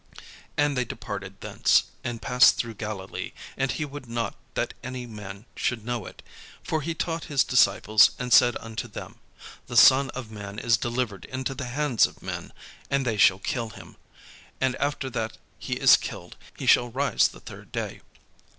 [0.57, 5.45] And they departed thence, and passed through Galilee; and he would not that any man
[5.55, 6.23] should know it.
[6.63, 9.19] For he taught his disciples, and said unto them:
[9.67, 12.51] "The Son of man is delivered into the hands of men,
[12.89, 13.95] and they shall kill him;
[14.59, 18.01] and after that he is killed, he shall rise the third day."